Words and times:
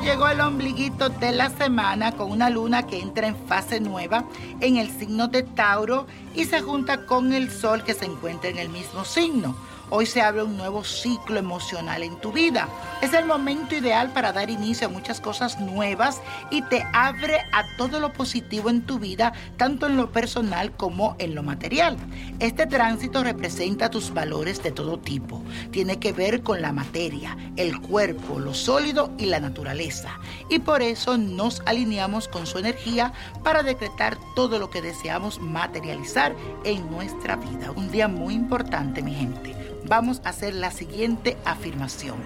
Llegó 0.00 0.28
el 0.28 0.40
ombliguito 0.40 1.08
de 1.08 1.32
la 1.32 1.50
semana 1.50 2.12
con 2.12 2.30
una 2.30 2.50
luna 2.50 2.86
que 2.86 3.00
entra 3.00 3.26
en 3.26 3.36
fase 3.36 3.80
nueva 3.80 4.24
en 4.60 4.76
el 4.76 4.90
signo 4.90 5.28
de 5.28 5.42
Tauro 5.42 6.06
y 6.34 6.44
se 6.44 6.60
junta 6.60 7.06
con 7.06 7.32
el 7.32 7.50
sol 7.50 7.82
que 7.82 7.94
se 7.94 8.04
encuentra 8.04 8.50
en 8.50 8.58
el 8.58 8.68
mismo 8.68 9.04
signo. 9.04 9.56
Hoy 9.88 10.04
se 10.06 10.20
abre 10.20 10.42
un 10.42 10.56
nuevo 10.56 10.82
ciclo 10.82 11.38
emocional 11.38 12.02
en 12.02 12.16
tu 12.16 12.32
vida. 12.32 12.68
Es 13.02 13.12
el 13.12 13.24
momento 13.24 13.76
ideal 13.76 14.12
para 14.12 14.32
dar 14.32 14.50
inicio 14.50 14.88
a 14.88 14.90
muchas 14.90 15.20
cosas 15.20 15.60
nuevas 15.60 16.20
y 16.50 16.62
te 16.62 16.84
abre 16.92 17.38
a 17.52 17.64
todo 17.76 18.00
lo 18.00 18.12
positivo 18.12 18.68
en 18.68 18.82
tu 18.82 18.98
vida, 18.98 19.32
tanto 19.56 19.86
en 19.86 19.96
lo 19.96 20.10
personal 20.10 20.72
como 20.72 21.14
en 21.20 21.36
lo 21.36 21.44
material. 21.44 21.98
Este 22.40 22.66
tránsito 22.66 23.22
representa 23.22 23.88
tus 23.88 24.12
valores 24.12 24.60
de 24.60 24.72
todo 24.72 24.98
tipo. 24.98 25.40
Tiene 25.70 26.00
que 26.00 26.12
ver 26.12 26.42
con 26.42 26.60
la 26.62 26.72
materia, 26.72 27.36
el 27.54 27.80
cuerpo, 27.80 28.40
lo 28.40 28.54
sólido 28.54 29.12
y 29.18 29.26
la 29.26 29.38
naturaleza. 29.38 30.18
Y 30.50 30.58
por 30.58 30.82
eso 30.82 31.16
nos 31.16 31.62
alineamos 31.64 32.26
con 32.26 32.48
su 32.48 32.58
energía 32.58 33.12
para 33.44 33.62
decretar 33.62 34.18
todo 34.34 34.58
lo 34.58 34.68
que 34.68 34.82
deseamos 34.82 35.40
materializar 35.40 36.34
en 36.64 36.90
nuestra 36.90 37.36
vida. 37.36 37.70
Un 37.70 37.92
día 37.92 38.08
muy 38.08 38.34
importante, 38.34 39.00
mi 39.00 39.14
gente 39.14 39.55
vamos 39.86 40.20
a 40.24 40.30
hacer 40.30 40.54
la 40.54 40.70
siguiente 40.70 41.36
afirmación. 41.44 42.16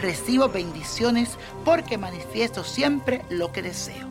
Recibo 0.00 0.48
bendiciones 0.48 1.36
porque 1.64 1.98
manifiesto 1.98 2.64
siempre 2.64 3.24
lo 3.30 3.52
que 3.52 3.62
deseo. 3.62 4.08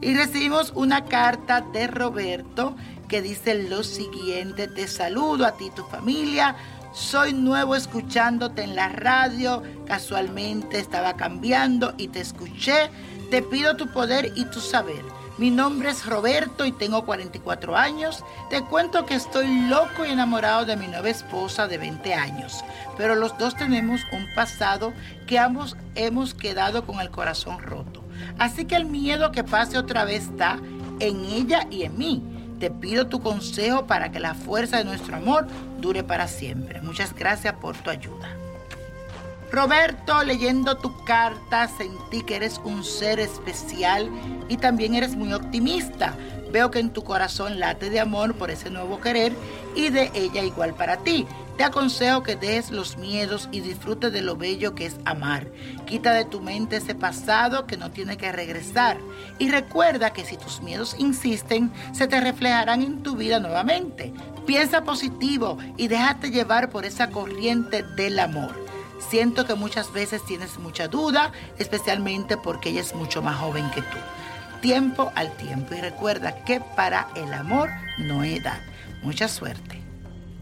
Y 0.00 0.14
recibimos 0.14 0.72
una 0.74 1.06
carta 1.06 1.60
de 1.60 1.86
Roberto 1.86 2.76
que 3.08 3.22
dice 3.22 3.54
lo 3.68 3.82
siguiente, 3.82 4.68
te 4.68 4.88
saludo 4.88 5.46
a 5.46 5.56
ti 5.56 5.66
y 5.66 5.70
tu 5.70 5.84
familia, 5.84 6.56
soy 6.92 7.32
nuevo 7.32 7.74
escuchándote 7.74 8.62
en 8.62 8.76
la 8.76 8.88
radio, 8.88 9.62
casualmente 9.86 10.78
estaba 10.78 11.16
cambiando 11.16 11.94
y 11.96 12.08
te 12.08 12.20
escuché, 12.20 12.90
te 13.30 13.42
pido 13.42 13.76
tu 13.76 13.88
poder 13.88 14.32
y 14.36 14.44
tu 14.46 14.60
saber 14.60 15.04
mi 15.36 15.50
nombre 15.50 15.90
es 15.90 16.06
Roberto 16.06 16.64
y 16.64 16.70
tengo 16.70 17.04
44 17.04 17.76
años. 17.76 18.24
Te 18.50 18.62
cuento 18.62 19.04
que 19.04 19.14
estoy 19.14 19.68
loco 19.68 20.04
y 20.06 20.10
enamorado 20.10 20.64
de 20.64 20.76
mi 20.76 20.86
nueva 20.86 21.10
esposa 21.10 21.66
de 21.66 21.78
20 21.78 22.14
años, 22.14 22.64
pero 22.96 23.16
los 23.16 23.36
dos 23.36 23.56
tenemos 23.56 24.02
un 24.12 24.26
pasado 24.34 24.92
que 25.26 25.38
ambos 25.38 25.76
hemos 25.96 26.34
quedado 26.34 26.86
con 26.86 27.00
el 27.00 27.10
corazón 27.10 27.58
roto. 27.58 28.04
Así 28.38 28.64
que 28.64 28.76
el 28.76 28.84
miedo 28.84 29.32
que 29.32 29.42
pase 29.42 29.76
otra 29.76 30.04
vez 30.04 30.24
está 30.24 30.58
en 31.00 31.24
ella 31.24 31.66
y 31.70 31.82
en 31.82 31.98
mí. 31.98 32.22
Te 32.60 32.70
pido 32.70 33.08
tu 33.08 33.20
consejo 33.20 33.86
para 33.86 34.12
que 34.12 34.20
la 34.20 34.34
fuerza 34.34 34.78
de 34.78 34.84
nuestro 34.84 35.16
amor 35.16 35.48
dure 35.80 36.04
para 36.04 36.28
siempre. 36.28 36.80
Muchas 36.80 37.12
gracias 37.12 37.54
por 37.54 37.76
tu 37.76 37.90
ayuda. 37.90 38.43
Roberto, 39.50 40.22
leyendo 40.24 40.76
tu 40.76 41.04
carta, 41.04 41.68
sentí 41.68 42.22
que 42.22 42.36
eres 42.36 42.60
un 42.64 42.84
ser 42.84 43.20
especial 43.20 44.10
y 44.48 44.56
también 44.56 44.94
eres 44.94 45.14
muy 45.14 45.32
optimista. 45.32 46.16
Veo 46.50 46.70
que 46.70 46.78
en 46.78 46.90
tu 46.90 47.02
corazón 47.02 47.58
late 47.58 47.90
de 47.90 48.00
amor 48.00 48.34
por 48.34 48.50
ese 48.50 48.70
nuevo 48.70 49.00
querer 49.00 49.32
y 49.74 49.90
de 49.90 50.10
ella 50.14 50.42
igual 50.42 50.74
para 50.74 50.98
ti. 50.98 51.26
Te 51.56 51.62
aconsejo 51.62 52.24
que 52.24 52.34
dejes 52.34 52.70
los 52.70 52.96
miedos 52.96 53.48
y 53.52 53.60
disfrutes 53.60 54.12
de 54.12 54.22
lo 54.22 54.36
bello 54.36 54.74
que 54.74 54.86
es 54.86 54.96
amar. 55.04 55.46
Quita 55.86 56.12
de 56.12 56.24
tu 56.24 56.40
mente 56.40 56.76
ese 56.76 56.96
pasado 56.96 57.66
que 57.66 57.76
no 57.76 57.92
tiene 57.92 58.16
que 58.16 58.32
regresar. 58.32 58.98
Y 59.38 59.50
recuerda 59.50 60.12
que 60.12 60.24
si 60.24 60.36
tus 60.36 60.62
miedos 60.62 60.96
insisten, 60.98 61.72
se 61.92 62.08
te 62.08 62.20
reflejarán 62.20 62.82
en 62.82 63.04
tu 63.04 63.14
vida 63.14 63.38
nuevamente. 63.38 64.12
Piensa 64.46 64.82
positivo 64.82 65.58
y 65.76 65.86
déjate 65.86 66.30
llevar 66.30 66.70
por 66.70 66.84
esa 66.84 67.10
corriente 67.10 67.82
del 67.82 68.18
amor. 68.18 68.63
Siento 69.08 69.46
que 69.46 69.54
muchas 69.54 69.92
veces 69.92 70.24
tienes 70.24 70.58
mucha 70.58 70.88
duda, 70.88 71.32
especialmente 71.58 72.36
porque 72.36 72.70
ella 72.70 72.80
es 72.80 72.94
mucho 72.94 73.22
más 73.22 73.36
joven 73.36 73.70
que 73.70 73.82
tú. 73.82 73.98
Tiempo 74.60 75.12
al 75.14 75.30
tiempo 75.36 75.74
y 75.74 75.80
recuerda 75.80 76.44
que 76.44 76.60
para 76.60 77.08
el 77.14 77.32
amor 77.32 77.70
no 77.98 78.22
hay 78.22 78.36
edad. 78.36 78.60
Mucha 79.02 79.28
suerte. 79.28 79.80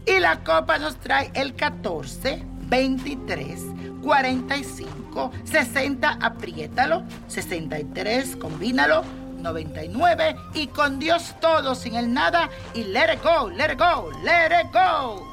Y 0.05 0.19
la 0.19 0.43
copa 0.43 0.77
nos 0.77 0.97
trae 0.97 1.31
el 1.33 1.55
14, 1.55 2.43
23, 2.67 3.61
45, 4.01 5.31
60, 5.43 6.17
apriétalo, 6.21 7.03
63, 7.27 8.35
combínalo, 8.37 9.03
99 9.39 10.35
y 10.53 10.67
con 10.67 10.99
Dios 10.99 11.35
todo, 11.39 11.75
sin 11.75 11.95
el 11.95 12.13
nada 12.13 12.49
y 12.73 12.83
let 12.83 13.13
it 13.13 13.23
go, 13.23 13.49
let 13.49 13.73
it 13.73 13.79
go, 13.79 14.09
let 14.23 14.47
it 14.47 14.71
go. 14.73 15.32